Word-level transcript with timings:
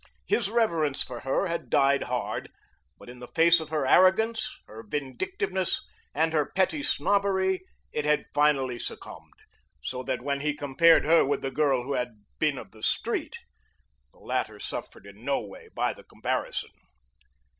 His 0.25 0.49
reverence 0.49 1.03
for 1.03 1.19
her 1.19 1.45
had 1.45 1.69
died 1.69 2.05
hard, 2.05 2.49
but 2.97 3.07
in 3.07 3.19
the 3.19 3.27
face 3.27 3.59
of 3.59 3.69
her 3.69 3.85
arrogance, 3.85 4.59
her 4.65 4.81
vindictiveness 4.83 5.79
and 6.15 6.33
her 6.33 6.43
petty 6.51 6.81
snobbery 6.81 7.61
it 7.91 8.03
had 8.03 8.25
finally 8.33 8.79
succumbed, 8.79 9.35
so 9.83 10.01
that 10.01 10.23
when 10.23 10.41
he 10.41 10.55
compared 10.55 11.05
her 11.05 11.23
with 11.23 11.43
the 11.43 11.51
girl 11.51 11.83
who 11.83 11.93
had 11.93 12.23
been 12.39 12.57
of 12.57 12.71
the 12.71 12.81
street 12.81 13.37
the 14.11 14.17
latter 14.17 14.59
suffered 14.59 15.05
in 15.05 15.23
no 15.23 15.39
way 15.39 15.69
by 15.75 15.93
the 15.93 16.03
comparison. 16.03 16.71